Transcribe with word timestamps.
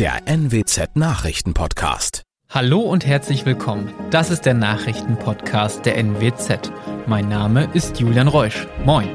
der 0.00 0.26
NWZ 0.26 0.96
Nachrichtenpodcast. 0.96 2.22
Hallo 2.48 2.80
und 2.80 3.04
herzlich 3.04 3.44
willkommen. 3.44 3.92
Das 4.10 4.30
ist 4.30 4.46
der 4.46 4.54
Nachrichtenpodcast 4.54 5.84
der 5.84 5.98
NWZ. 5.98 6.72
Mein 7.06 7.28
Name 7.28 7.68
ist 7.74 8.00
Julian 8.00 8.26
Reusch. 8.26 8.66
Moin. 8.86 9.10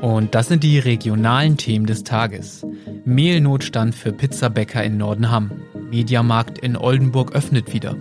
Und 0.00 0.34
das 0.34 0.48
sind 0.48 0.64
die 0.64 0.78
regionalen 0.78 1.58
Themen 1.58 1.84
des 1.84 2.04
Tages. 2.04 2.64
Mehlnotstand 3.04 3.94
für 3.94 4.12
Pizzabäcker 4.14 4.82
in 4.82 4.96
Nordenham. 4.96 5.50
Mediamarkt 5.90 6.56
in 6.56 6.74
Oldenburg 6.78 7.34
öffnet 7.34 7.74
wieder. 7.74 7.96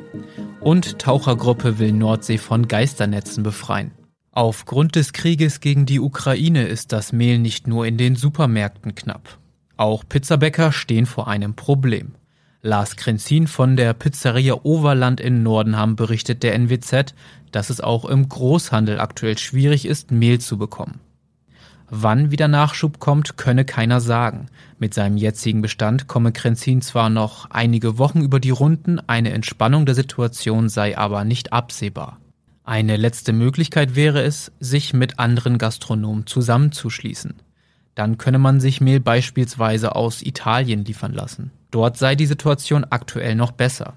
Und 0.62 0.98
Tauchergruppe 1.00 1.78
will 1.78 1.92
Nordsee 1.92 2.38
von 2.38 2.70
Geisternetzen 2.70 3.44
befreien. 3.44 3.97
Aufgrund 4.38 4.96
des 4.96 5.14
Krieges 5.14 5.62
gegen 5.62 5.88
die 5.88 6.00
Ukraine 6.00 6.68
ist 6.68 6.92
das 6.92 7.12
Mehl 7.12 7.40
nicht 7.40 7.66
nur 7.66 7.88
in 7.88 7.98
den 7.98 8.16
Supermärkten 8.16 8.94
knapp. 8.94 9.40
Auch 9.78 10.04
Pizzabäcker 10.08 10.72
stehen 10.72 11.08
vor 11.08 11.28
einem 11.28 11.56
Problem. 11.56 12.14
Lars 12.62 12.98
Krenzin 12.98 13.48
von 13.48 13.76
der 13.76 13.96
Pizzeria 13.96 14.60
Overland 14.62 15.20
in 15.20 15.42
Nordenham 15.42 15.96
berichtet 15.96 16.44
der 16.44 16.54
NWZ, 16.54 17.16
dass 17.52 17.72
es 17.72 17.82
auch 17.82 18.06
im 18.06 18.30
Großhandel 18.30 19.00
aktuell 19.00 19.40
schwierig 19.40 19.88
ist, 19.88 20.12
Mehl 20.12 20.40
zu 20.40 20.60
bekommen. 20.60 21.00
Wann 21.90 22.30
wieder 22.30 22.48
Nachschub 22.48 23.00
kommt, 23.00 23.38
könne 23.38 23.66
keiner 23.66 24.02
sagen. 24.02 24.50
Mit 24.78 24.94
seinem 24.94 25.18
jetzigen 25.18 25.64
Bestand 25.64 26.08
komme 26.08 26.32
Krenzin 26.32 26.84
zwar 26.84 27.10
noch 27.10 27.50
einige 27.50 27.98
Wochen 27.98 28.22
über 28.22 28.40
die 28.40 28.52
Runden, 28.52 29.00
eine 29.08 29.32
Entspannung 29.32 29.88
der 29.88 29.96
Situation 29.96 30.70
sei 30.70 30.96
aber 30.96 31.24
nicht 31.24 31.54
absehbar. 31.54 32.20
Eine 32.68 32.98
letzte 32.98 33.32
Möglichkeit 33.32 33.96
wäre 33.96 34.22
es, 34.24 34.52
sich 34.60 34.94
mit 34.94 35.20
anderen 35.20 35.58
Gastronomen 35.58 36.28
zusammenzuschließen. 36.28 37.36
Dann 37.96 38.18
könne 38.18 38.40
man 38.40 38.60
sich 38.60 38.82
Mehl 38.82 39.00
beispielsweise 39.00 39.96
aus 39.96 40.22
Italien 40.22 40.84
liefern 40.84 41.14
lassen. 41.14 41.52
Dort 41.72 41.98
sei 41.98 42.16
die 42.16 42.26
Situation 42.26 42.86
aktuell 42.90 43.36
noch 43.36 43.52
besser. 43.52 43.94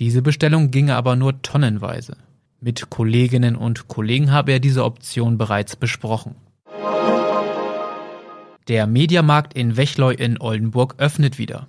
Diese 0.00 0.20
Bestellung 0.20 0.72
ginge 0.72 0.96
aber 0.96 1.14
nur 1.14 1.42
tonnenweise. 1.42 2.16
Mit 2.60 2.90
Kolleginnen 2.90 3.54
und 3.54 3.86
Kollegen 3.86 4.32
habe 4.32 4.50
er 4.50 4.58
diese 4.58 4.84
Option 4.84 5.38
bereits 5.38 5.76
besprochen. 5.76 6.34
Der 8.66 8.88
Mediamarkt 8.88 9.54
in 9.54 9.76
Wechleu 9.76 10.10
in 10.10 10.40
Oldenburg 10.40 10.96
öffnet 10.98 11.38
wieder. 11.38 11.68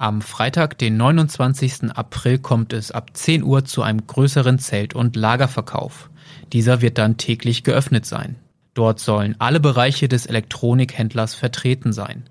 Am 0.00 0.22
Freitag, 0.22 0.78
den 0.78 0.96
29. 0.96 1.90
April, 1.90 2.38
kommt 2.38 2.72
es 2.72 2.92
ab 2.92 3.10
10 3.14 3.42
Uhr 3.42 3.64
zu 3.64 3.82
einem 3.82 4.06
größeren 4.06 4.60
Zelt- 4.60 4.94
und 4.94 5.16
Lagerverkauf. 5.16 6.08
Dieser 6.52 6.80
wird 6.80 6.98
dann 6.98 7.16
täglich 7.16 7.64
geöffnet 7.64 8.06
sein. 8.06 8.36
Dort 8.74 9.00
sollen 9.00 9.34
alle 9.40 9.58
Bereiche 9.58 10.06
des 10.06 10.26
Elektronikhändlers 10.26 11.34
vertreten 11.34 11.92
sein. 11.92 12.22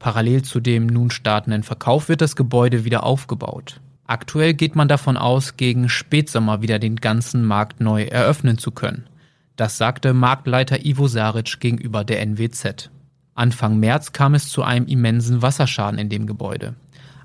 Parallel 0.00 0.42
zu 0.42 0.58
dem 0.58 0.88
nun 0.88 1.12
startenden 1.12 1.62
Verkauf 1.62 2.08
wird 2.08 2.20
das 2.20 2.34
Gebäude 2.34 2.84
wieder 2.84 3.04
aufgebaut. 3.04 3.80
Aktuell 4.08 4.52
geht 4.52 4.74
man 4.74 4.88
davon 4.88 5.16
aus, 5.16 5.56
gegen 5.56 5.88
Spätsommer 5.88 6.62
wieder 6.62 6.80
den 6.80 6.96
ganzen 6.96 7.44
Markt 7.44 7.80
neu 7.80 8.02
eröffnen 8.02 8.58
zu 8.58 8.72
können. 8.72 9.06
Das 9.54 9.78
sagte 9.78 10.14
Marktleiter 10.14 10.84
Ivo 10.84 11.06
Saric 11.06 11.60
gegenüber 11.60 12.02
der 12.02 12.22
NWZ. 12.22 12.90
Anfang 13.36 13.78
März 13.78 14.10
kam 14.10 14.34
es 14.34 14.48
zu 14.48 14.64
einem 14.64 14.86
immensen 14.86 15.42
Wasserschaden 15.42 16.00
in 16.00 16.08
dem 16.08 16.26
Gebäude. 16.26 16.74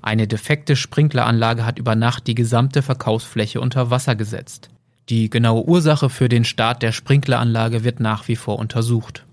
Eine 0.02 0.26
defekte 0.26 0.76
Sprinkleranlage 0.76 1.66
hat 1.66 1.78
über 1.78 1.94
Nacht 1.94 2.26
die 2.26 2.34
gesamte 2.34 2.82
Verkaufsfläche 2.82 3.60
unter 3.60 3.90
Wasser 3.90 4.14
gesetzt. 4.14 4.70
Die 5.08 5.28
genaue 5.28 5.66
Ursache 5.66 6.08
für 6.08 6.28
den 6.28 6.44
Start 6.44 6.82
der 6.82 6.92
Sprinkleranlage 6.92 7.84
wird 7.84 8.00
nach 8.00 8.28
wie 8.28 8.36
vor 8.36 8.58
untersucht. 8.58 9.26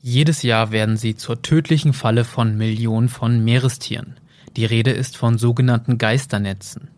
Jedes 0.00 0.42
Jahr 0.42 0.70
werden 0.70 0.96
sie 0.96 1.16
zur 1.16 1.42
tödlichen 1.42 1.92
Falle 1.92 2.24
von 2.24 2.56
Millionen 2.56 3.08
von 3.08 3.42
Meerestieren. 3.42 4.20
Die 4.56 4.64
Rede 4.64 4.92
ist 4.92 5.16
von 5.16 5.38
sogenannten 5.38 5.98
Geisternetzen. 5.98 6.88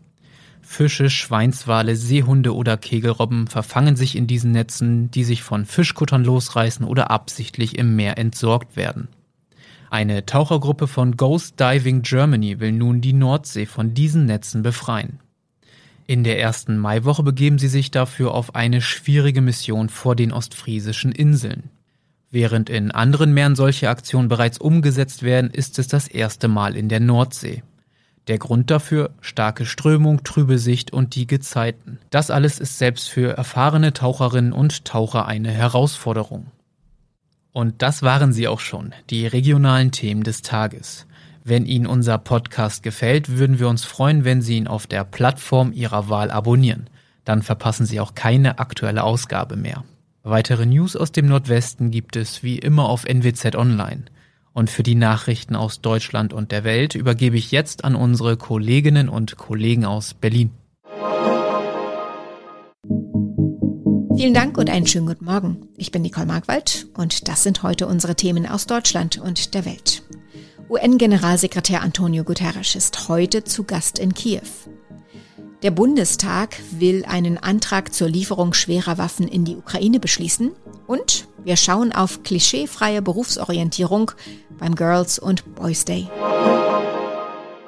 Fische, 0.61 1.09
Schweinswale, 1.09 1.95
Seehunde 1.95 2.53
oder 2.53 2.77
Kegelrobben 2.77 3.47
verfangen 3.47 3.95
sich 3.95 4.15
in 4.15 4.27
diesen 4.27 4.51
Netzen, 4.51 5.09
die 5.09 5.23
sich 5.23 5.41
von 5.41 5.65
Fischkuttern 5.65 6.23
losreißen 6.23 6.85
oder 6.85 7.09
absichtlich 7.09 7.77
im 7.79 7.95
Meer 7.95 8.19
entsorgt 8.19 8.75
werden. 8.75 9.07
Eine 9.89 10.25
Tauchergruppe 10.25 10.87
von 10.87 11.17
Ghost 11.17 11.59
Diving 11.59 12.03
Germany 12.03 12.59
will 12.59 12.71
nun 12.71 13.01
die 13.01 13.13
Nordsee 13.13 13.65
von 13.65 13.95
diesen 13.95 14.25
Netzen 14.25 14.61
befreien. 14.61 15.19
In 16.05 16.23
der 16.23 16.39
ersten 16.39 16.77
Maiwoche 16.77 17.23
begeben 17.23 17.57
sie 17.57 17.67
sich 17.67 17.91
dafür 17.91 18.33
auf 18.33 18.55
eine 18.55 18.81
schwierige 18.81 19.41
Mission 19.41 19.89
vor 19.89 20.15
den 20.15 20.31
ostfriesischen 20.31 21.11
Inseln. 21.11 21.69
Während 22.31 22.69
in 22.69 22.91
anderen 22.91 23.33
Meeren 23.33 23.55
solche 23.55 23.89
Aktionen 23.89 24.27
bereits 24.27 24.59
umgesetzt 24.59 25.23
werden, 25.23 25.49
ist 25.49 25.79
es 25.79 25.87
das 25.87 26.07
erste 26.07 26.47
Mal 26.47 26.75
in 26.75 26.89
der 26.89 26.99
Nordsee. 26.99 27.63
Der 28.27 28.37
Grund 28.37 28.69
dafür 28.69 29.09
starke 29.21 29.65
Strömung, 29.65 30.23
trübe 30.23 30.59
Sicht 30.59 30.93
und 30.93 31.15
die 31.15 31.25
Gezeiten. 31.25 31.97
Das 32.11 32.29
alles 32.29 32.59
ist 32.59 32.77
selbst 32.77 33.09
für 33.09 33.35
erfahrene 33.35 33.91
Taucherinnen 33.93 34.53
und 34.53 34.85
Taucher 34.85 35.25
eine 35.25 35.49
Herausforderung. 35.49 36.45
Und 37.59 37.81
das 37.81 38.03
waren 38.03 38.31
sie 38.31 38.47
auch 38.47 38.61
schon, 38.61 38.93
die 39.09 39.27
regionalen 39.27 39.91
Themen 39.91 40.23
des 40.23 40.43
Tages. 40.43 41.05
Wenn 41.43 41.65
Ihnen 41.65 41.87
unser 41.87 42.17
Podcast 42.17 42.83
gefällt, 42.83 43.37
würden 43.37 43.59
wir 43.59 43.67
uns 43.67 43.83
freuen, 43.83 44.23
wenn 44.23 44.41
Sie 44.41 44.55
ihn 44.55 44.65
auf 44.69 44.87
der 44.87 45.03
Plattform 45.03 45.73
Ihrer 45.73 46.07
Wahl 46.07 46.31
abonnieren. 46.31 46.89
Dann 47.25 47.41
verpassen 47.41 47.85
Sie 47.85 47.99
auch 47.99 48.15
keine 48.15 48.59
aktuelle 48.59 49.03
Ausgabe 49.03 49.57
mehr. 49.57 49.83
Weitere 50.23 50.65
News 50.65 50.95
aus 50.95 51.11
dem 51.11 51.25
Nordwesten 51.25 51.91
gibt 51.91 52.15
es 52.15 52.43
wie 52.43 52.59
immer 52.59 52.87
auf 52.87 53.03
NWZ 53.03 53.57
Online. 53.57 54.05
Und 54.53 54.69
für 54.69 54.83
die 54.83 54.95
Nachrichten 54.95 55.57
aus 55.57 55.81
Deutschland 55.81 56.31
und 56.31 56.53
der 56.53 56.63
Welt 56.63 56.95
übergebe 56.95 57.35
ich 57.35 57.51
jetzt 57.51 57.83
an 57.83 57.95
unsere 57.95 58.37
Kolleginnen 58.37 59.09
und 59.09 59.35
Kollegen 59.35 59.83
aus 59.83 60.13
Berlin. 60.13 60.51
Vielen 64.19 64.33
Dank 64.33 64.57
und 64.57 64.69
einen 64.69 64.85
schönen 64.85 65.07
guten 65.07 65.23
Morgen. 65.23 65.69
Ich 65.77 65.91
bin 65.91 66.01
Nicole 66.01 66.25
Markwald 66.25 66.87
und 66.97 67.29
das 67.29 67.41
sind 67.41 67.63
heute 67.63 67.87
unsere 67.87 68.15
Themen 68.15 68.45
aus 68.45 68.67
Deutschland 68.67 69.17
und 69.17 69.53
der 69.53 69.63
Welt. 69.63 70.03
UN-Generalsekretär 70.69 71.81
Antonio 71.81 72.25
Guterres 72.25 72.75
ist 72.75 73.07
heute 73.07 73.45
zu 73.45 73.63
Gast 73.63 73.97
in 73.97 74.13
Kiew. 74.13 74.41
Der 75.63 75.71
Bundestag 75.71 76.57
will 76.71 77.05
einen 77.05 77.37
Antrag 77.37 77.93
zur 77.93 78.09
Lieferung 78.09 78.51
schwerer 78.51 78.97
Waffen 78.97 79.25
in 79.25 79.45
die 79.45 79.55
Ukraine 79.55 80.01
beschließen 80.01 80.51
und 80.85 81.29
wir 81.45 81.55
schauen 81.55 81.93
auf 81.93 82.21
klischeefreie 82.23 83.01
Berufsorientierung 83.01 84.11
beim 84.57 84.75
Girls 84.75 85.17
und 85.17 85.55
Boys 85.55 85.85
Day. 85.85 86.09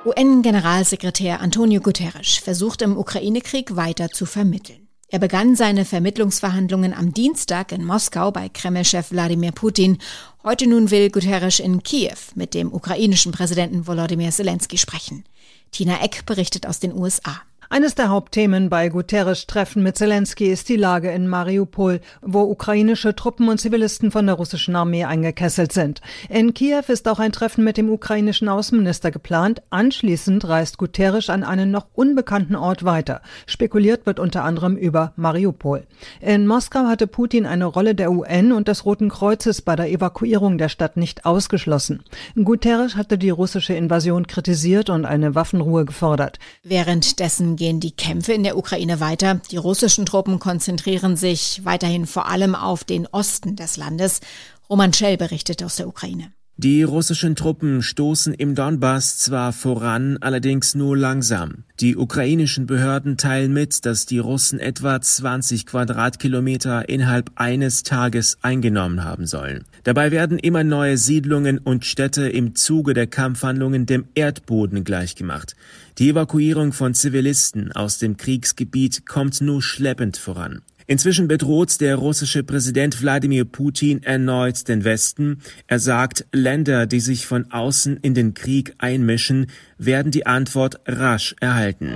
UN-Generalsekretär 0.04 1.40
Antonio 1.40 1.80
Guterres 1.80 2.36
versucht 2.36 2.82
im 2.82 2.98
Ukraine-Krieg 2.98 3.78
weiter 3.78 4.10
zu 4.10 4.26
vermitteln. 4.26 4.81
Er 5.14 5.20
begann 5.20 5.58
seine 5.58 5.84
Vermittlungsverhandlungen 5.84 6.94
am 6.94 7.14
Dienstag 7.14 7.74
in 7.74 7.84
Moskau 7.84 8.32
bei 8.32 8.48
Kreml-Chef 8.48 9.12
Wladimir 9.12 9.52
Putin. 9.52 9.98
Heute 10.42 10.68
nun 10.68 10.90
will 10.90 11.10
Guterres 11.10 11.60
in 11.60 11.84
Kiew 11.84 12.16
mit 12.36 12.54
dem 12.54 12.72
ukrainischen 12.72 13.34
Präsidenten 13.34 13.88
Volodymyr 13.88 14.32
Zelensky 14.32 14.78
sprechen. 14.78 15.26
Tina 15.72 16.02
Eck 16.02 16.26
berichtet 16.26 16.66
aus 16.66 16.80
den 16.80 16.94
USA. 16.94 17.42
Eines 17.74 17.96
der 17.96 18.10
Hauptthemen 18.10 18.68
bei 18.70 18.90
Guterres 18.90 19.48
Treffen 19.48 19.82
mit 19.82 19.98
Zelensky 19.98 20.48
ist 20.48 20.68
die 20.68 20.76
Lage 20.76 21.10
in 21.10 21.26
Mariupol, 21.26 22.02
wo 22.22 22.42
ukrainische 22.42 23.16
Truppen 23.16 23.48
und 23.48 23.62
Zivilisten 23.62 24.12
von 24.12 24.26
der 24.26 24.36
russischen 24.36 24.76
Armee 24.76 25.06
eingekesselt 25.06 25.72
sind. 25.72 26.02
In 26.28 26.54
Kiew 26.54 26.84
ist 26.90 27.08
auch 27.08 27.20
ein 27.20 27.32
Treffen 27.32 27.64
mit 27.64 27.78
dem 27.78 27.90
ukrainischen 27.90 28.50
Außenminister 28.50 29.10
geplant. 29.10 29.62
Anschließend 29.70 30.46
reist 30.50 30.80
Guterres 30.80 31.30
an 31.30 31.46
einen 31.46 31.72
noch 31.72 31.86
unbekannten 31.94 32.58
Ort 32.58 32.84
weiter. 32.84 33.22
Spekuliert 33.46 34.06
wird 34.06 34.20
unter 34.20 34.44
anderem 34.44 34.76
über 34.76 35.14
Mariupol. 35.16 35.88
In 36.20 36.48
Moskau 36.48 36.88
hatte 36.88 37.08
Putin 37.08 37.46
eine 37.46 37.64
Rolle 37.64 37.96
der 37.96 38.12
UN 38.12 38.52
und 38.52 38.68
des 38.68 38.84
Roten 38.84 39.08
Kreuzes 39.08 39.62
bei 39.62 39.78
der 39.78 39.90
Evakuierung 39.90 40.58
der 40.58 40.68
Stadt 40.68 40.98
nicht 40.98 41.26
ausgeschlossen. 41.26 42.04
Guterres 42.36 42.98
hatte 42.98 43.18
die 43.18 43.30
russische 43.30 43.76
Invasion 43.76 44.28
kritisiert 44.28 44.90
und 44.90 45.06
eine 45.06 45.36
Waffenruhe 45.36 45.86
gefordert. 45.86 46.38
Währenddessen 46.66 47.56
gehen 47.62 47.80
die 47.80 47.92
Kämpfe 47.92 48.34
in 48.34 48.42
der 48.42 48.58
Ukraine 48.58 49.00
weiter. 49.00 49.40
Die 49.52 49.58
russischen 49.58 50.08
Truppen 50.08 50.40
konzentrieren 50.40 51.16
sich 51.16 51.62
weiterhin 51.64 52.08
vor 52.08 52.28
allem 52.28 52.56
auf 52.56 52.84
den 52.84 53.06
Osten 53.06 53.56
des 53.56 53.78
Landes. 53.78 54.20
Roman 54.68 54.92
Schell 54.94 55.16
berichtet 55.16 55.62
aus 55.62 55.76
der 55.76 55.88
Ukraine. 55.88 56.32
Die 56.58 56.82
russischen 56.82 57.36
Truppen 57.36 57.84
stoßen 57.84 58.34
im 58.34 58.56
Donbass 58.56 59.20
zwar 59.20 59.54
voran, 59.54 60.18
allerdings 60.22 60.74
nur 60.74 60.98
langsam. 60.98 61.64
Die 61.80 61.96
ukrainischen 61.96 62.66
Behörden 62.66 63.18
teilen 63.18 63.54
mit, 63.54 63.86
dass 63.86 64.06
die 64.06 64.20
Russen 64.20 64.60
etwa 64.60 65.00
20 65.00 65.66
Quadratkilometer 65.66 66.90
innerhalb 66.90 67.32
eines 67.36 67.84
Tages 67.84 68.38
eingenommen 68.42 69.04
haben 69.04 69.26
sollen. 69.26 69.66
Dabei 69.84 70.12
werden 70.12 70.38
immer 70.38 70.64
neue 70.64 70.98
Siedlungen 70.98 71.58
und 71.60 71.86
Städte 71.86 72.28
im 72.28 72.56
Zuge 72.56 72.94
der 72.94 73.08
Kampfhandlungen 73.08 73.86
dem 73.86 74.06
Erdboden 74.14 74.84
gleichgemacht. 74.84 75.56
Die 76.02 76.10
Evakuierung 76.10 76.74
von 76.74 76.96
Zivilisten 76.96 77.72
aus 77.74 78.00
dem 78.00 78.18
Kriegsgebiet 78.18 79.06
kommt 79.06 79.40
nur 79.40 79.62
schleppend 79.62 80.18
voran. 80.18 80.64
Inzwischen 80.88 81.28
bedroht 81.28 81.80
der 81.80 81.96
russische 81.96 82.42
Präsident 82.42 83.04
Wladimir 83.04 83.46
Putin 83.46 84.02
erneut 84.02 84.68
den 84.68 84.84
Westen. 84.84 85.44
Er 85.68 85.78
sagt, 85.78 86.26
Länder, 86.32 86.88
die 86.88 87.02
sich 87.02 87.28
von 87.28 87.52
außen 87.52 87.98
in 87.98 88.16
den 88.16 88.34
Krieg 88.34 88.74
einmischen, 88.80 89.52
werden 89.78 90.12
die 90.12 90.26
Antwort 90.26 90.80
rasch 90.88 91.36
erhalten. 91.40 91.96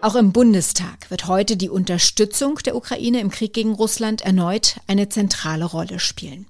Auch 0.00 0.16
im 0.16 0.32
Bundestag 0.32 1.10
wird 1.10 1.28
heute 1.28 1.58
die 1.58 1.68
Unterstützung 1.68 2.58
der 2.64 2.76
Ukraine 2.76 3.20
im 3.20 3.30
Krieg 3.30 3.52
gegen 3.52 3.74
Russland 3.74 4.22
erneut 4.22 4.80
eine 4.86 5.10
zentrale 5.10 5.66
Rolle 5.66 5.98
spielen. 5.98 6.46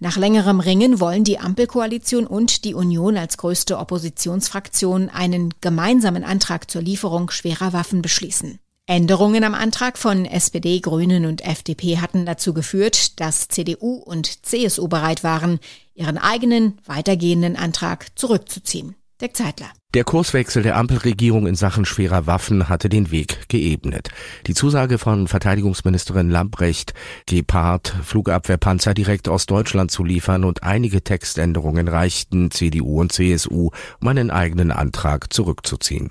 Nach 0.00 0.16
längerem 0.16 0.60
Ringen 0.60 1.00
wollen 1.00 1.24
die 1.24 1.38
Ampelkoalition 1.38 2.26
und 2.26 2.64
die 2.64 2.74
Union 2.74 3.16
als 3.16 3.36
größte 3.36 3.78
Oppositionsfraktion 3.78 5.10
einen 5.10 5.54
gemeinsamen 5.60 6.24
Antrag 6.24 6.70
zur 6.70 6.82
Lieferung 6.82 7.30
schwerer 7.30 7.72
Waffen 7.72 8.02
beschließen. 8.02 8.58
Änderungen 8.86 9.44
am 9.44 9.54
Antrag 9.54 9.96
von 9.96 10.26
SPD, 10.26 10.80
Grünen 10.80 11.24
und 11.24 11.42
FDP 11.42 11.98
hatten 11.98 12.26
dazu 12.26 12.52
geführt, 12.52 13.18
dass 13.18 13.48
CDU 13.48 13.94
und 13.94 14.44
CSU 14.44 14.88
bereit 14.88 15.24
waren, 15.24 15.58
ihren 15.94 16.18
eigenen 16.18 16.78
weitergehenden 16.84 17.56
Antrag 17.56 18.06
zurückzuziehen. 18.18 18.94
Dirk 19.22 19.36
Zeitler. 19.36 19.72
Der 19.94 20.02
Kurswechsel 20.02 20.64
der 20.64 20.76
Ampelregierung 20.76 21.46
in 21.46 21.54
Sachen 21.54 21.84
schwerer 21.84 22.26
Waffen 22.26 22.68
hatte 22.68 22.88
den 22.88 23.12
Weg 23.12 23.48
geebnet. 23.48 24.08
Die 24.48 24.54
Zusage 24.54 24.98
von 24.98 25.28
Verteidigungsministerin 25.28 26.30
Lambrecht, 26.30 26.94
Gepard 27.26 27.94
Flugabwehrpanzer 28.02 28.92
direkt 28.92 29.28
aus 29.28 29.46
Deutschland 29.46 29.92
zu 29.92 30.02
liefern 30.02 30.42
und 30.42 30.64
einige 30.64 31.04
Textänderungen 31.04 31.86
reichten 31.86 32.50
CDU 32.50 33.00
und 33.00 33.12
CSU, 33.12 33.70
um 34.00 34.08
einen 34.08 34.32
eigenen 34.32 34.72
Antrag 34.72 35.32
zurückzuziehen. 35.32 36.10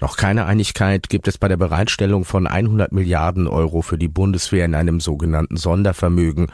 Noch 0.00 0.16
keine 0.16 0.46
Einigkeit 0.46 1.08
gibt 1.08 1.28
es 1.28 1.38
bei 1.38 1.46
der 1.46 1.56
Bereitstellung 1.56 2.24
von 2.24 2.48
100 2.48 2.90
Milliarden 2.90 3.46
Euro 3.46 3.82
für 3.82 3.96
die 3.96 4.08
Bundeswehr 4.08 4.64
in 4.64 4.74
einem 4.74 4.98
sogenannten 4.98 5.56
Sondervermögen. 5.56 6.48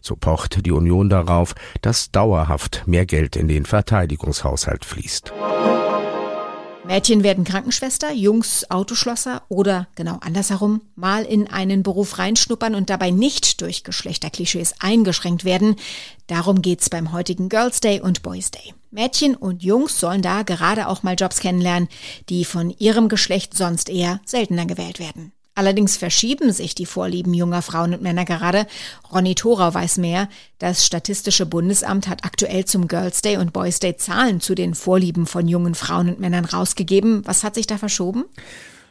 So 0.00 0.16
pocht 0.16 0.64
die 0.64 0.72
Union 0.72 1.10
darauf, 1.10 1.54
dass 1.82 2.10
dauerhaft 2.12 2.84
mehr 2.86 3.04
Geld 3.04 3.36
in 3.36 3.46
den 3.46 3.66
Verteidigungshaushalt 3.66 4.86
fließt. 4.86 5.34
Mädchen 6.86 7.22
werden 7.22 7.44
Krankenschwester, 7.44 8.12
Jungs 8.12 8.70
Autoschlosser 8.70 9.42
oder 9.48 9.88
genau 9.94 10.18
andersherum 10.20 10.82
mal 10.96 11.24
in 11.24 11.48
einen 11.48 11.82
Beruf 11.82 12.18
reinschnuppern 12.18 12.74
und 12.74 12.90
dabei 12.90 13.10
nicht 13.10 13.62
durch 13.62 13.84
Geschlechterklischees 13.84 14.74
eingeschränkt 14.80 15.44
werden. 15.44 15.76
Darum 16.26 16.60
geht's 16.60 16.90
beim 16.90 17.12
heutigen 17.12 17.48
Girls 17.48 17.80
Day 17.80 18.00
und 18.00 18.22
Boys 18.22 18.50
Day. 18.50 18.74
Mädchen 18.90 19.34
und 19.34 19.62
Jungs 19.62 19.98
sollen 19.98 20.20
da 20.20 20.42
gerade 20.42 20.88
auch 20.88 21.02
mal 21.02 21.16
Jobs 21.18 21.40
kennenlernen, 21.40 21.88
die 22.28 22.44
von 22.44 22.70
ihrem 22.78 23.08
Geschlecht 23.08 23.56
sonst 23.56 23.88
eher 23.88 24.20
seltener 24.26 24.66
gewählt 24.66 24.98
werden. 24.98 25.32
Allerdings 25.56 25.96
verschieben 25.96 26.52
sich 26.52 26.74
die 26.74 26.86
Vorlieben 26.86 27.32
junger 27.32 27.62
Frauen 27.62 27.94
und 27.94 28.02
Männer 28.02 28.24
gerade. 28.24 28.66
Ronny 29.12 29.36
Thorau 29.36 29.72
weiß 29.72 29.98
mehr. 29.98 30.28
Das 30.58 30.84
Statistische 30.84 31.46
Bundesamt 31.46 32.08
hat 32.08 32.24
aktuell 32.24 32.64
zum 32.64 32.88
Girls 32.88 33.22
Day 33.22 33.36
und 33.36 33.52
Boys 33.52 33.78
Day 33.78 33.96
Zahlen 33.96 34.40
zu 34.40 34.56
den 34.56 34.74
Vorlieben 34.74 35.26
von 35.26 35.46
jungen 35.46 35.76
Frauen 35.76 36.08
und 36.08 36.20
Männern 36.20 36.44
rausgegeben. 36.44 37.24
Was 37.24 37.44
hat 37.44 37.54
sich 37.54 37.68
da 37.68 37.78
verschoben? 37.78 38.24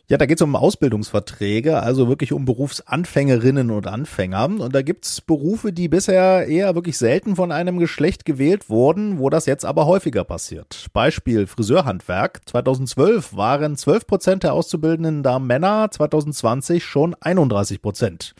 Ja, 0.10 0.18
da 0.18 0.26
geht 0.26 0.38
es 0.38 0.42
um 0.42 0.58
Ausbildungsverträge, 0.58 1.82
also 1.82 2.10
wirklich 2.10 2.34
um 2.34 2.44
Berufsanfängerinnen 2.44 3.72
und 3.72 3.88
Anfänger. 3.88 4.46
Und 4.46 4.76
da 4.76 4.82
gibt's 4.82 5.22
Berufe, 5.22 5.72
die 5.72 5.88
bisher 5.88 6.46
eher 6.46 6.76
wirklich 6.76 6.98
selten 6.98 7.38
von 7.38 7.54
einem 7.54 7.80
Geschlecht 7.80 8.26
gewählt 8.26 8.70
wurden, 8.70 9.18
wo 9.18 9.30
das 9.30 9.46
jetzt 9.46 9.64
aber 9.64 9.86
häufiger 9.86 10.26
passiert. 10.26 10.88
Beispiel 10.92 11.48
Friseurhandwerk. 11.48 12.42
2012 12.46 13.38
waren 13.38 13.78
12 13.78 14.06
Prozent 14.06 14.44
der 14.44 14.54
Auszubildenden 14.54 15.24
da 15.24 15.40
Männer, 15.40 15.90
2020 15.90 16.84
schon 16.84 17.16
31 17.22 17.82
Prozent. 17.82 18.36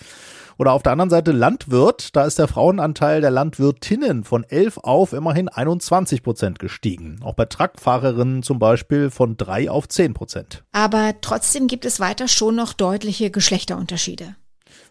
Oder 0.58 0.74
auf 0.74 0.84
der 0.84 0.92
anderen 0.92 1.10
Seite 1.10 1.32
Landwirt, 1.32 2.16
da 2.16 2.26
ist 2.26 2.40
der 2.40 2.48
Frauenanteil 2.48 3.22
der 3.22 3.32
Landwirtinnen 3.32 4.24
von 4.24 4.44
11 4.44 4.80
auf 4.80 5.14
immerhin 5.14 5.50
21 5.50 6.24
Prozent 6.24 6.60
gestiegen. 6.60 7.20
Auch 7.24 7.36
bei 7.36 7.46
Truckfahrerinnen 7.46 8.44
zum 8.44 8.60
Beispiel 8.60 9.10
von 9.10 9.38
3 9.38 9.70
auf 9.70 9.88
10 9.88 10.14
Prozent. 10.14 10.64
Aber 10.72 11.14
trotzdem 11.22 11.68
gibt 11.68 11.86
es 11.86 12.00
weiter 12.00 12.28
schon 12.28 12.56
noch 12.56 12.74
deutliche 12.74 13.32
Geschlechterunterschiede. 13.32 14.36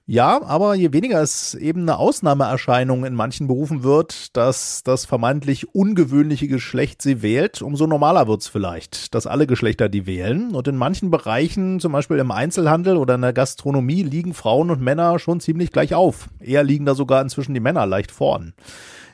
Ja, 0.05 0.43
aber 0.43 0.75
je 0.75 0.93
weniger 0.93 1.23
es 1.23 1.55
eben 1.55 1.83
eine 1.83 1.97
Ausnahmeerscheinung 1.97 3.05
in 3.05 3.15
manchen 3.15 3.47
Berufen 3.47 3.85
wird, 3.85 4.37
dass 4.37 4.83
das 4.83 5.05
vermeintlich 5.05 5.77
ungewöhnliche 5.77 6.49
Geschlecht 6.49 7.01
sie 7.03 7.23
wählt, 7.23 7.63
umso 7.63 7.87
normaler 7.87 8.27
wird's 8.27 8.49
vielleicht, 8.49 9.15
dass 9.15 9.29
alle 9.29 9.47
Geschlechter 9.47 9.89
die 9.89 10.05
wählen. 10.05 10.57
Und 10.57 10.67
in 10.67 10.77
manchen 10.77 11.13
Bereichen, 11.13 11.79
zum 11.79 11.93
Beispiel 11.93 12.19
im 12.19 12.33
Einzelhandel 12.33 12.97
oder 12.97 13.15
in 13.15 13.23
der 13.23 13.33
Gastronomie, 13.33 14.03
liegen 14.03 14.35
Frauen 14.35 14.71
und 14.71 14.81
Männer 14.81 15.21
schon 15.21 15.39
ziemlich 15.39 15.71
gleich 15.71 15.95
auf. 15.95 16.29
Eher 16.41 16.65
liegen 16.65 16.85
da 16.85 16.97
sogar 16.97 17.23
inzwischen 17.23 17.55
die 17.55 17.61
Männer 17.61 17.87
leicht 17.87 18.11
vorn. 18.11 18.55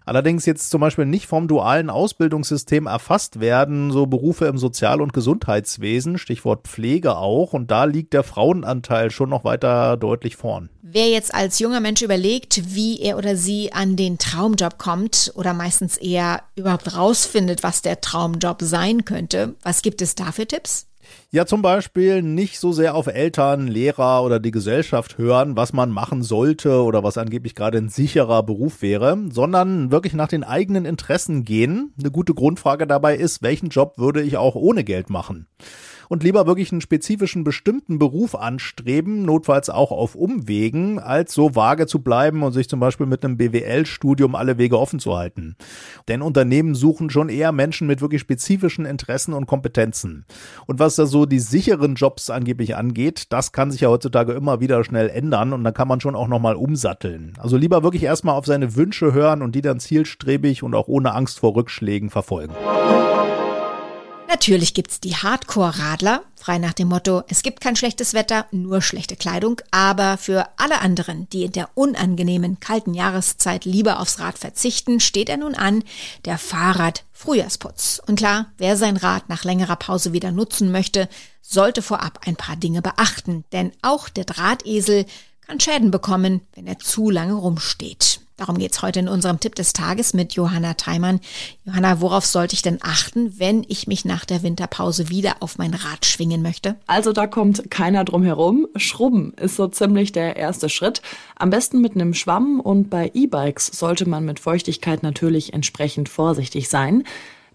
Allerdings 0.09 0.47
jetzt 0.47 0.71
zum 0.71 0.81
Beispiel 0.81 1.05
nicht 1.05 1.27
vom 1.27 1.49
dualen 1.49 1.91
Ausbildungssystem 1.91 2.87
erfasst 2.87 3.41
werden, 3.41 3.91
so 3.91 4.07
Berufe 4.07 4.47
im 4.47 4.57
Sozial- 4.57 5.03
und 5.03 5.13
Gesundheitswesen, 5.13 6.17
Stichwort 6.17 6.67
Pflege 6.67 7.19
auch, 7.19 7.53
und 7.53 7.71
da 7.71 7.85
liegt 7.85 8.15
der 8.15 8.23
Frauenanteil 8.23 9.11
schon 9.11 9.29
noch 9.29 9.45
weiter 9.45 9.99
deutlich 9.99 10.37
vorn. 10.37 10.71
Wer 10.81 11.11
jetzt 11.11 11.35
als 11.35 11.59
junger 11.59 11.81
Mensch 11.81 12.01
überlegt, 12.01 12.75
wie 12.75 12.99
er 13.03 13.19
oder 13.19 13.37
sie 13.37 13.75
an 13.75 13.97
den 13.97 14.17
Traumjob 14.17 14.79
kommt 14.79 15.31
oder 15.35 15.53
meistens 15.53 15.99
eher 15.99 16.41
überhaupt 16.57 16.97
rausfindet, 16.97 17.63
was 17.63 17.83
der 17.83 18.01
Traumjob 18.01 18.63
sein 18.63 19.05
könnte, 19.05 19.57
was 19.63 19.83
gibt 19.83 20.01
es 20.01 20.15
da 20.15 20.33
für 20.33 20.47
Tipps? 20.47 20.88
Ja, 21.31 21.45
zum 21.45 21.61
Beispiel 21.61 22.23
nicht 22.23 22.59
so 22.59 22.73
sehr 22.73 22.95
auf 22.95 23.07
Eltern, 23.07 23.67
Lehrer 23.67 24.23
oder 24.23 24.41
die 24.41 24.51
Gesellschaft 24.51 25.19
hören, 25.19 25.57
was 25.57 25.73
man 25.73 25.91
machen 25.91 26.23
sollte 26.23 26.83
oder 26.83 27.05
was 27.05 27.19
angeblich 27.19 27.55
gerade 27.55 27.79
ein 27.79 27.89
sicherer 27.89 28.43
Beruf 28.43 28.81
wäre, 28.81 29.19
sondern 29.31 29.91
wirklich 29.91 30.15
nach 30.15 30.29
den 30.29 30.45
eigenen 30.45 30.85
Interessen 30.85 31.45
gehen. 31.45 31.93
Eine 31.99 32.11
gute 32.11 32.35
Grundfrage 32.35 32.87
dabei 32.87 33.17
ist, 33.17 33.43
welchen 33.43 33.69
Job 33.69 33.99
würde 33.99 34.23
ich 34.23 34.37
auch 34.37 34.55
ohne 34.55 34.85
Geld 34.85 35.11
machen? 35.11 35.47
Und 36.09 36.23
lieber 36.23 36.47
wirklich 36.47 36.73
einen 36.73 36.81
spezifischen 36.81 37.45
bestimmten 37.45 37.99
Beruf 37.99 38.35
anstreben, 38.35 39.25
notfalls 39.25 39.71
auch 39.71 39.93
auf 39.93 40.15
Umwegen, 40.15 40.99
als 40.99 41.35
so 41.35 41.55
vage 41.55 41.87
zu 41.87 42.01
bleiben 42.01 42.43
und 42.43 42.53
sich 42.53 42.69
zum 42.69 42.81
Beispiel 42.81 43.07
mit 43.07 43.25
einem 43.25 43.37
BWL-Studium 43.37 44.35
alle 44.35 44.59
Wege 44.59 44.79
offen 44.79 44.99
zu 44.99 45.17
halten. 45.17 45.57
Denn 46.09 46.23
Unternehmen 46.23 46.75
suchen 46.75 47.11
schon 47.11 47.29
eher 47.29 47.53
Menschen 47.53 47.87
mit 47.87 48.01
wirklich 48.01 48.21
spezifischen 48.21 48.85
Interessen 48.85 49.35
und 49.35 49.47
Kompetenzen. 49.47 50.25
Und 50.67 50.79
was 50.79 50.97
da 50.97 51.07
so 51.07 51.27
die 51.27 51.41
sicheren 51.41 51.95
Jobs 51.95 52.31
angeblich 52.31 52.77
angeht, 52.77 53.27
das 53.31 53.53
kann 53.53 53.71
sich 53.71 53.83
ja 53.83 53.89
heutzutage 53.89 54.33
immer 54.33 54.61
wieder 54.61 54.83
schnell 54.85 55.09
ändern 55.09 55.53
und 55.53 55.65
dann 55.65 55.75
kann 55.75 55.89
man 55.89 56.01
schon 56.01 56.17
auch 56.17 56.29
nochmal 56.29 56.57
umsatteln. 56.57 57.35
Also 57.39 57.57
lieber 57.57 57.83
wirklich 57.83 58.03
erstmal 58.03 58.35
auf 58.35 58.47
seine 58.47 58.77
Wünsche 58.77 59.13
hören 59.13 59.43
und 59.43 59.55
die 59.55 59.63
dann 59.63 59.81
zielstrebig 59.81 60.63
und 60.63 60.75
auch 60.75 60.89
ohne 60.89 61.15
Angst 61.15 61.41
vor 61.41 61.55
Rückschlägen 61.55 62.11
verfolgen. 62.11 62.55
Natürlich 64.29 64.75
gibt's 64.75 65.01
die 65.01 65.17
Hardcore-Radler, 65.17 66.23
frei 66.37 66.59
nach 66.59 66.75
dem 66.75 66.89
Motto, 66.89 67.23
es 67.29 67.43
gibt 67.43 67.63
kein 67.63 67.77
schlechtes 67.77 68.13
Wetter, 68.13 68.45
nur 68.51 68.83
schlechte 68.83 69.17
Kleidung, 69.17 69.63
aber 69.71 70.19
für 70.19 70.47
alle 70.59 70.83
anderen, 70.83 71.31
die 71.31 71.45
in 71.45 71.53
der 71.53 71.71
unangenehmen 71.75 72.61
kalten 72.61 72.93
Jahreszeit 72.93 73.65
lieber 73.65 74.01
aufs 74.01 74.21
Rad 74.21 74.37
verzichten, 74.39 75.01
steht 75.01 75.31
er 75.31 75.39
nun 75.39 75.55
an, 75.55 75.83
der 76.27 76.37
Fahrrad-Frühjahrsputz. 76.37 78.03
Und 78.07 78.17
klar, 78.17 78.53
wer 78.59 78.77
sein 78.77 78.99
Rad 78.99 79.31
nach 79.31 79.45
längerer 79.45 79.77
Pause 79.77 80.13
wieder 80.13 80.31
nutzen 80.31 80.71
möchte, 80.71 81.09
sollte 81.41 81.81
vorab 81.81 82.21
ein 82.27 82.37
paar 82.37 82.57
Dinge 82.57 82.83
beachten, 82.83 83.45
denn 83.53 83.73
auch 83.81 84.11
der 84.11 84.25
Drahtesel 84.25 85.07
kann 85.47 85.59
Schäden 85.59 85.91
bekommen, 85.91 86.43
wenn 86.55 86.67
er 86.67 86.79
zu 86.79 87.09
lange 87.09 87.33
rumsteht. 87.33 88.21
Darum 88.39 88.57
geht's 88.57 88.83
heute 88.83 89.01
in 89.01 89.09
unserem 89.09 89.41
Tipp 89.41 89.57
des 89.57 89.73
Tages 89.73 90.15
mit 90.15 90.35
Johanna 90.35 90.75
Theimann. 90.75 91.19
Johanna, 91.65 92.01
worauf 92.01 92.25
sollte 92.25 92.55
ich 92.55 92.63
denn 92.63 92.79
achten, 92.81 93.37
wenn 93.41 93.67
ich 93.67 93.89
mich 93.89 94.05
nach 94.05 94.25
der 94.25 94.45
Winterpause 94.45 95.09
wieder 95.09 95.39
auf 95.41 95.59
mein 95.59 95.75
Rad 95.75 96.07
schwingen 96.07 96.41
möchte? 96.41 96.77
Also 96.87 97.13
da 97.13 97.27
kommt 97.27 97.69
keiner 97.69 98.05
drum 98.05 98.23
herum. 98.23 98.69
Schrubben 98.77 99.35
ist 99.35 99.57
so 99.57 99.67
ziemlich 99.67 100.13
der 100.13 100.37
erste 100.37 100.69
Schritt. 100.69 101.03
Am 101.35 101.51
besten 101.51 101.81
mit 101.81 101.97
einem 101.97 102.15
Schwamm 102.15 102.61
und 102.61 102.91
bei 102.91 103.11
E-Bikes 103.13 103.67
sollte 103.67 104.09
man 104.09 104.25
mit 104.25 104.39
Feuchtigkeit 104.39 105.03
natürlich 105.03 105.53
entsprechend 105.53 106.09
vorsichtig 106.09 106.69
sein. 106.69 107.03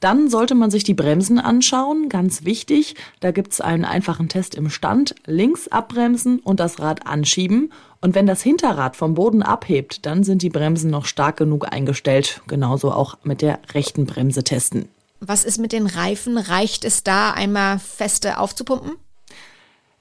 Dann 0.04 0.30
sollte 0.30 0.54
man 0.54 0.70
sich 0.70 0.84
die 0.84 0.94
Bremsen 0.94 1.40
anschauen, 1.40 2.10
ganz 2.10 2.44
wichtig. 2.44 2.96
Da 3.22 3.32
gibt's 3.32 3.62
einen 3.62 3.86
einfachen 3.86 4.28
Test 4.28 4.54
im 4.54 4.70
Stand. 4.70 5.16
Links 5.26 5.70
abbremsen 5.70 6.40
und 6.40 6.60
das 6.60 6.80
Rad 6.80 7.08
anschieben. 7.08 7.72
Und 8.02 8.14
wenn 8.14 8.28
das 8.28 8.42
Hinterrad 8.42 8.98
vom 8.98 9.14
Boden 9.14 9.44
abhebt, 9.44 10.06
dann 10.06 10.26
sind 10.26 10.42
die 10.42 10.50
Bremsen 10.50 10.92
noch 10.92 11.06
stark 11.06 11.38
genug 11.38 11.72
eingestellt. 11.72 12.42
Genauso 12.48 12.92
auch 12.92 13.16
mit 13.24 13.42
der 13.42 13.60
rechten 13.74 14.06
Bremse 14.06 14.44
testen. 14.44 14.90
Was 15.22 15.46
ist 15.46 15.58
mit 15.58 15.72
den 15.72 15.88
Reifen? 15.88 16.38
Reicht 16.38 16.84
es 16.84 17.04
da 17.04 17.32
einmal 17.32 17.80
feste 17.80 18.40
aufzupumpen? 18.40 18.98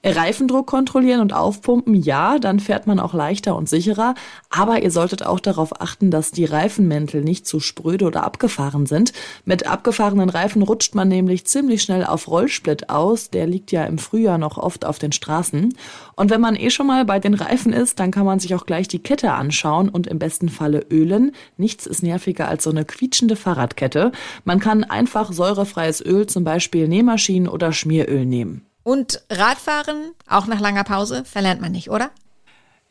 Reifendruck 0.05 0.67
kontrollieren 0.67 1.21
und 1.21 1.33
aufpumpen, 1.33 1.95
ja, 1.95 2.37
dann 2.37 2.59
fährt 2.59 2.87
man 2.87 2.99
auch 2.99 3.13
leichter 3.13 3.55
und 3.55 3.69
sicherer. 3.69 4.15
Aber 4.49 4.83
ihr 4.83 4.91
solltet 4.91 5.25
auch 5.25 5.39
darauf 5.39 5.81
achten, 5.81 6.11
dass 6.11 6.31
die 6.31 6.43
Reifenmäntel 6.45 7.23
nicht 7.23 7.47
zu 7.47 7.59
spröde 7.61 8.05
oder 8.05 8.23
abgefahren 8.23 8.85
sind. 8.85 9.13
Mit 9.45 9.65
abgefahrenen 9.65 10.29
Reifen 10.29 10.61
rutscht 10.61 10.93
man 10.93 11.07
nämlich 11.07 11.45
ziemlich 11.45 11.81
schnell 11.83 12.03
auf 12.03 12.27
Rollsplit 12.27 12.89
aus. 12.89 13.29
Der 13.29 13.47
liegt 13.47 13.71
ja 13.71 13.85
im 13.85 13.97
Frühjahr 13.97 14.37
noch 14.37 14.57
oft 14.57 14.85
auf 14.85 14.99
den 14.99 15.13
Straßen. 15.13 15.73
Und 16.15 16.29
wenn 16.29 16.41
man 16.41 16.55
eh 16.55 16.69
schon 16.69 16.87
mal 16.87 17.05
bei 17.05 17.19
den 17.19 17.33
Reifen 17.33 17.71
ist, 17.71 17.99
dann 17.99 18.11
kann 18.11 18.25
man 18.25 18.39
sich 18.39 18.53
auch 18.55 18.65
gleich 18.65 18.89
die 18.89 18.99
Kette 18.99 19.31
anschauen 19.31 19.87
und 19.87 20.07
im 20.07 20.19
besten 20.19 20.49
Falle 20.49 20.85
ölen. 20.91 21.31
Nichts 21.55 21.85
ist 21.85 22.03
nerviger 22.03 22.49
als 22.49 22.65
so 22.65 22.69
eine 22.71 22.83
quietschende 22.83 23.37
Fahrradkette. 23.37 24.11
Man 24.43 24.59
kann 24.59 24.83
einfach 24.83 25.31
säurefreies 25.31 26.05
Öl, 26.05 26.27
zum 26.27 26.43
Beispiel 26.43 26.89
Nähmaschinen 26.89 27.47
oder 27.47 27.71
Schmieröl 27.71 28.25
nehmen. 28.25 28.65
Und 28.83 29.23
Radfahren, 29.29 30.13
auch 30.27 30.45
nach 30.45 30.59
langer 30.59 30.83
Pause, 30.83 31.23
verlernt 31.25 31.61
man 31.61 31.71
nicht, 31.71 31.89
oder? 31.89 32.11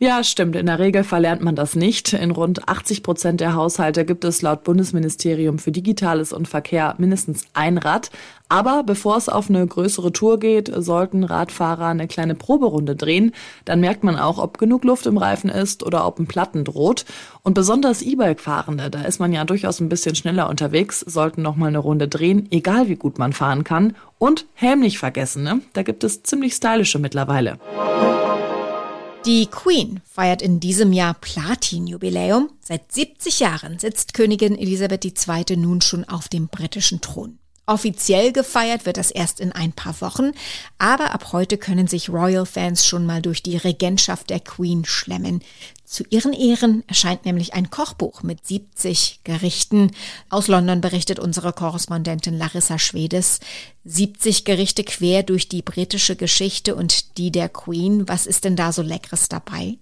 Ja, 0.03 0.25
stimmt. 0.25 0.57
In 0.57 0.67
der 0.67 0.81
Regel 0.81 1.05
verlernt 1.05 1.43
man 1.43 1.55
das 1.55 1.77
nicht. 1.77 2.13
In 2.13 2.33
rund 2.33 2.69
80 2.69 3.05
Prozent 3.05 3.41
der 3.41 3.55
Haushalte 3.55 4.05
gibt 4.05 4.25
es 4.25 4.43
laut 4.43 4.65
Bundesministerium 4.65 5.61
für 5.61 5.71
Digitales 5.71 6.33
und 6.33 6.49
Verkehr 6.49 6.97
mindestens 6.99 7.45
ein 7.55 7.79
Rad. 7.79 8.11
Aber 8.49 8.83
bevor 8.83 9.17
es 9.17 9.29
auf 9.29 9.49
eine 9.49 9.65
größere 9.65 10.13
Tour 10.13 10.41
geht, 10.41 10.73
sollten 10.75 11.23
Radfahrer 11.23 11.87
eine 11.87 12.09
kleine 12.09 12.35
Proberunde 12.35 12.97
drehen. 12.97 13.31
Dann 13.65 13.79
merkt 13.79 14.03
man 14.03 14.17
auch, 14.17 14.39
ob 14.39 14.59
genug 14.59 14.83
Luft 14.83 15.07
im 15.07 15.19
Reifen 15.19 15.49
ist 15.49 15.85
oder 15.85 16.05
ob 16.05 16.19
ein 16.19 16.27
Platten 16.27 16.65
droht. 16.65 17.05
Und 17.45 17.55
besonders 17.55 18.03
E-Bike-Fahrende, 18.03 18.91
da 18.91 19.03
ist 19.03 19.21
man 19.21 19.33
ja 19.33 19.45
durchaus 19.45 19.79
ein 19.79 19.89
bisschen 19.89 20.17
schneller 20.17 20.51
unterwegs, 20.51 20.99
sollten 20.99 21.43
noch 21.43 21.55
mal 21.55 21.69
eine 21.69 21.79
Runde 21.79 22.09
drehen, 22.09 22.49
egal 22.51 22.89
wie 22.89 22.97
gut 22.97 23.21
man 23.21 23.33
fahren 23.33 23.63
kann. 23.63 23.95
Und 24.19 24.47
Helm 24.55 24.81
nicht 24.81 24.99
vergessen, 24.99 25.45
ne? 25.45 25.61
Da 25.75 25.85
gibt 25.85 26.03
es 26.03 26.25
ziemlich 26.25 26.55
stylische 26.55 26.99
mittlerweile. 26.99 27.61
Die 29.25 29.47
Queen 29.47 30.01
feiert 30.05 30.43
in 30.43 30.59
diesem 30.59 30.93
Jahr 30.93 31.15
Platin-Jubiläum. 31.15 32.51
Seit 32.61 32.91
70 32.91 33.39
Jahren 33.39 33.79
sitzt 33.79 34.15
Königin 34.15 34.59
Elisabeth 34.59 35.05
II. 35.05 35.57
nun 35.57 35.81
schon 35.81 36.05
auf 36.05 36.29
dem 36.29 36.49
britischen 36.49 37.01
Thron. 37.01 37.39
Offiziell 37.67 38.33
gefeiert 38.33 38.87
wird 38.87 38.97
das 38.97 39.13
erst 39.13 39.39
in 39.39 39.53
ein 39.53 39.73
paar 39.73 40.01
Wochen, 40.01 40.33
aber 40.79 41.13
ab 41.13 41.33
heute 41.33 41.59
können 41.59 41.87
sich 41.87 42.09
Royal-Fans 42.09 42.85
schon 42.85 43.07
mal 43.07 43.23
durch 43.23 43.41
die 43.41 43.57
Regentschaft 43.57 44.31
der 44.31 44.41
Queen 44.41 44.85
schlemmen. 44.85 45.43
Zu 45.85 46.05
ihren 46.11 46.33
Ehren 46.33 46.83
erscheint 46.89 47.25
nämlich 47.25 47.55
ein 47.55 47.71
Kochbuch 47.71 48.23
mit 48.25 48.45
70 48.47 49.21
Gerichten. 49.23 49.93
Aus 50.29 50.49
London 50.49 50.81
berichtet 50.81 51.21
unsere 51.21 51.53
Korrespondentin 51.53 52.37
Larissa 52.37 52.79
Schwedes. 52.79 53.41
70 53.85 54.45
Gerichte 54.45 54.83
quer 54.83 55.23
durch 55.23 55.49
die 55.49 55.63
britische 55.63 56.17
Geschichte 56.17 56.75
und 56.75 57.19
die 57.19 57.31
der 57.31 57.49
Queen. 57.49 58.09
Was 58.09 58.27
ist 58.27 58.45
denn 58.45 58.57
da 58.57 58.73
so 58.73 58.83
Leckeres 58.83 59.29
dabei? 59.29 59.77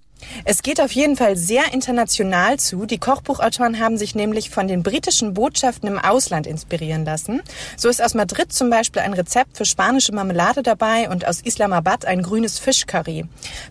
Es 0.44 0.62
geht 0.62 0.80
auf 0.80 0.92
jeden 0.92 1.16
Fall 1.16 1.36
sehr 1.36 1.72
international 1.72 2.58
zu. 2.58 2.86
Die 2.86 2.98
Kochbuchautoren 2.98 3.78
haben 3.78 3.98
sich 3.98 4.14
nämlich 4.14 4.50
von 4.50 4.68
den 4.68 4.82
britischen 4.82 5.34
Botschaften 5.34 5.88
im 5.88 5.98
Ausland 5.98 6.46
inspirieren 6.46 7.04
lassen. 7.04 7.42
So 7.76 7.88
ist 7.88 8.02
aus 8.02 8.14
Madrid 8.14 8.52
zum 8.52 8.70
Beispiel 8.70 9.02
ein 9.02 9.14
Rezept 9.14 9.56
für 9.56 9.64
spanische 9.64 10.12
Marmelade 10.12 10.62
dabei 10.62 11.08
und 11.10 11.26
aus 11.26 11.40
Islamabad 11.40 12.04
ein 12.04 12.22
grünes 12.22 12.58
Fischcurry. 12.58 13.24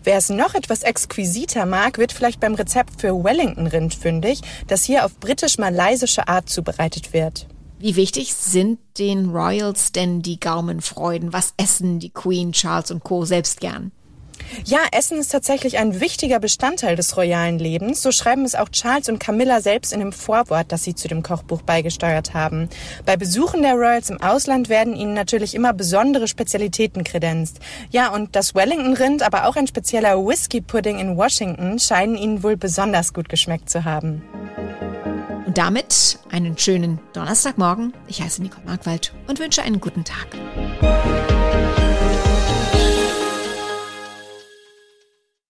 Wer 0.04 0.16
es 0.16 0.30
noch 0.30 0.54
etwas 0.54 0.82
exquisiter 0.82 1.66
mag, 1.66 1.98
wird 1.98 2.12
vielleicht 2.12 2.40
beim 2.40 2.54
Rezept 2.54 3.00
für 3.00 3.24
Wellington-Rind 3.24 3.94
fündig, 3.94 4.40
das 4.66 4.84
hier 4.84 5.04
auf 5.04 5.16
britisch-malaysische 5.18 6.28
Art 6.28 6.48
zubereitet 6.48 7.12
wird. 7.12 7.46
Wie 7.78 7.96
wichtig 7.96 8.34
sind 8.34 8.78
den 8.98 9.30
Royals 9.30 9.92
denn 9.92 10.20
die 10.20 10.38
Gaumenfreuden? 10.38 11.32
Was 11.32 11.54
essen 11.56 11.98
die 11.98 12.10
Queen, 12.10 12.52
Charles 12.52 12.90
und 12.90 13.02
Co. 13.02 13.24
selbst 13.24 13.60
gern? 13.60 13.90
Ja, 14.64 14.78
Essen 14.92 15.18
ist 15.18 15.32
tatsächlich 15.32 15.78
ein 15.78 16.00
wichtiger 16.00 16.38
Bestandteil 16.38 16.96
des 16.96 17.16
royalen 17.16 17.58
Lebens. 17.58 18.02
So 18.02 18.12
schreiben 18.12 18.44
es 18.44 18.54
auch 18.54 18.68
Charles 18.68 19.08
und 19.08 19.18
Camilla 19.18 19.60
selbst 19.60 19.92
in 19.92 20.00
dem 20.00 20.12
Vorwort, 20.12 20.72
das 20.72 20.84
sie 20.84 20.94
zu 20.94 21.08
dem 21.08 21.22
Kochbuch 21.22 21.62
beigesteuert 21.62 22.34
haben. 22.34 22.68
Bei 23.06 23.16
Besuchen 23.16 23.62
der 23.62 23.74
Royals 23.74 24.10
im 24.10 24.20
Ausland 24.20 24.68
werden 24.68 24.94
ihnen 24.94 25.14
natürlich 25.14 25.54
immer 25.54 25.72
besondere 25.72 26.28
Spezialitäten 26.28 27.04
kredenzt. 27.04 27.60
Ja, 27.90 28.12
und 28.12 28.36
das 28.36 28.54
Wellington-Rind, 28.54 29.22
aber 29.22 29.46
auch 29.46 29.56
ein 29.56 29.66
spezieller 29.66 30.16
Whisky-Pudding 30.24 30.98
in 30.98 31.16
Washington 31.16 31.78
scheinen 31.78 32.16
ihnen 32.16 32.42
wohl 32.42 32.56
besonders 32.56 33.12
gut 33.12 33.28
geschmeckt 33.28 33.70
zu 33.70 33.84
haben. 33.84 34.22
Und 35.46 35.58
damit 35.58 36.18
einen 36.30 36.56
schönen 36.56 37.00
Donnerstagmorgen. 37.12 37.92
Ich 38.06 38.22
heiße 38.22 38.40
Nicole 38.42 38.66
Markwald 38.66 39.12
und 39.26 39.40
wünsche 39.40 39.62
einen 39.62 39.80
guten 39.80 40.04
Tag. 40.04 41.29